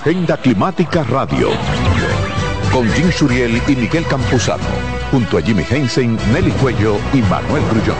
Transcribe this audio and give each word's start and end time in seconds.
Agenda 0.00 0.36
Climática 0.36 1.02
Radio. 1.02 1.48
Con 2.72 2.88
Jim 2.92 3.10
Suriel 3.10 3.60
y 3.66 3.74
Miguel 3.74 4.06
Campuzano. 4.06 4.62
Junto 5.10 5.38
a 5.38 5.42
Jimmy 5.42 5.64
Hensen, 5.68 6.16
Nelly 6.32 6.52
Cuello 6.52 6.98
y 7.12 7.20
Manuel 7.22 7.64
Grullón. 7.68 7.96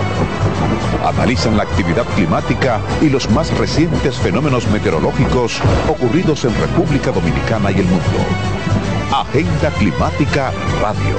Analizan 1.04 1.56
la 1.56 1.64
actividad 1.64 2.04
climática 2.14 2.80
y 3.02 3.10
los 3.10 3.28
más 3.30 3.50
recientes 3.58 4.16
fenómenos 4.16 4.68
meteorológicos 4.68 5.60
ocurridos 5.88 6.44
en 6.44 6.54
República 6.60 7.10
Dominicana 7.10 7.72
y 7.72 7.80
el 7.80 7.86
mundo. 7.86 8.18
Agenda 9.12 9.70
Climática 9.72 10.52
Radio. 10.80 11.16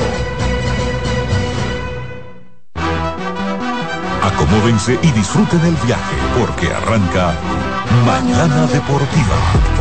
Acomódense 4.23 4.97
y 5.03 5.11
disfruten 5.11 5.59
el 5.59 5.75
viaje 5.85 6.15
porque 6.39 6.73
arranca 6.73 7.33
Mañana 8.05 8.65
Deportiva. 8.67 9.78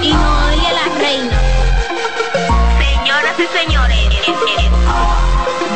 Y 0.00 0.12
Noelia 0.12 0.72
la 0.72 0.98
reina. 0.98 1.38
Señoras 2.78 3.34
y 3.38 3.46
señores, 3.58 4.08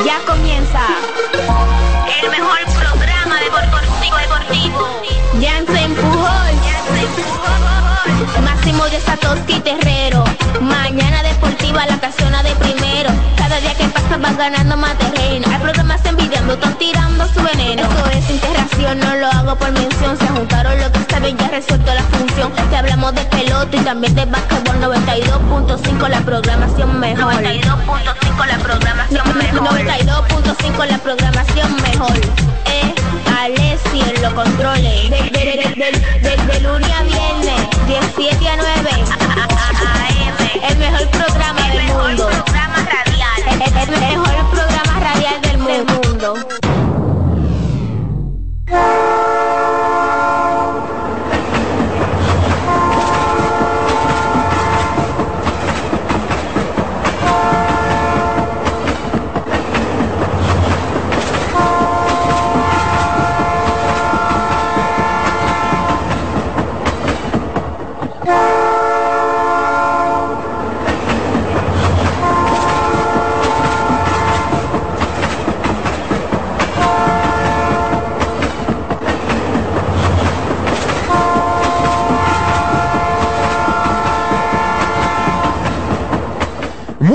ya 0.04 0.19
comienza 0.27 0.81
el 2.22 2.31
mejor 2.31 2.59
programa 2.78 3.41
deportivo 3.41 4.16
deportivo. 4.16 5.03
Jansen 5.41 5.94
Pujol, 5.94 6.54
Máximo 8.43 8.84
de 8.87 9.00
Satoshi 9.00 9.60
Terrero. 9.60 10.25
Mañana 10.60 11.22
deportiva 11.22 11.87
la 11.87 11.98
casona 11.98 12.43
de 12.43 12.54
primero. 12.56 13.10
Cada 13.37 13.60
día 13.60 13.75
que 13.75 13.84
pasa 13.88 14.16
vas 14.16 14.37
ganando 14.37 14.77
más 14.77 14.97
terreno. 14.98 15.47
Hay 15.53 15.60
programas 15.60 16.04
envidiando, 16.04 16.54
están 16.54 16.75
tirando 16.78 17.27
su 17.28 17.43
veneno. 17.43 17.83
Eso 17.83 18.10
es 18.10 18.31
interacción, 18.31 18.98
no 18.98 19.15
lo 19.16 19.27
hago 19.27 19.56
por 19.56 19.71
mención. 19.72 19.85
Función. 22.49 22.71
Te 22.71 22.77
hablamos 22.77 23.15
de 23.15 23.25
pelota 23.25 23.77
y 23.77 23.81
también 23.81 24.15
de 24.15 24.25
básquetbol 24.27 24.77
92.5 24.81 26.09
la 26.09 26.21
programación 26.21 27.01
mejor. 27.01 27.34
92.5 27.34 28.47
la 28.47 28.59
programación 28.59 29.39
mejor. 29.39 29.69
92.5 29.69 30.87
la 30.87 30.99
programación 30.99 31.77
mejor. 31.83 32.17
Eh, 32.67 32.95
Alessi 33.39 34.01
en 34.01 34.23
los 34.23 34.33
controles. 34.34 35.11
De, 35.11 35.17
de, 35.17 35.31
de, 35.31 35.55
de, 35.75 36.29
de, 36.29 36.37
de 36.53 36.61
lunes 36.61 36.91
a 36.91 37.03
viernes, 37.03 37.69
17 37.87 38.49
a 38.49 38.57
9. 38.57 39.56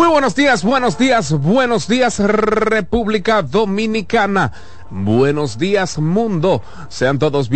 Muy 0.02 0.10
buenos 0.10 0.34
días, 0.34 0.64
buenos 0.64 0.98
días, 0.98 1.32
buenos 1.32 1.88
días 1.88 2.18
República 2.18 3.44
Dominicana. 3.44 4.52
Buenos 4.90 5.60
días 5.60 6.00
mundo. 6.00 6.64
Sean 6.90 7.20
todos 7.20 7.48
bien. 7.48 7.50